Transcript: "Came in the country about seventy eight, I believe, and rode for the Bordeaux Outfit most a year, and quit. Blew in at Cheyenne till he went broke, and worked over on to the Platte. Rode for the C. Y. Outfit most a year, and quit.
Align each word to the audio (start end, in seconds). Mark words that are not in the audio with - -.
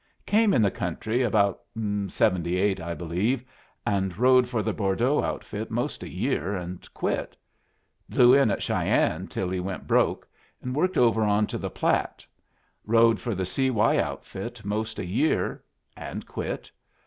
"Came 0.25 0.51
in 0.55 0.63
the 0.63 0.71
country 0.71 1.21
about 1.21 1.61
seventy 2.07 2.57
eight, 2.57 2.81
I 2.81 2.95
believe, 2.95 3.43
and 3.85 4.17
rode 4.17 4.49
for 4.49 4.63
the 4.63 4.73
Bordeaux 4.73 5.21
Outfit 5.21 5.69
most 5.69 6.01
a 6.01 6.09
year, 6.09 6.55
and 6.55 6.91
quit. 6.95 7.37
Blew 8.09 8.33
in 8.33 8.49
at 8.49 8.63
Cheyenne 8.63 9.27
till 9.27 9.51
he 9.51 9.59
went 9.59 9.85
broke, 9.85 10.27
and 10.59 10.75
worked 10.75 10.97
over 10.97 11.21
on 11.21 11.45
to 11.45 11.59
the 11.59 11.69
Platte. 11.69 12.25
Rode 12.83 13.19
for 13.19 13.35
the 13.35 13.45
C. 13.45 13.69
Y. 13.69 13.97
Outfit 13.99 14.65
most 14.65 14.97
a 14.97 15.05
year, 15.05 15.63
and 15.95 16.25
quit. 16.25 16.71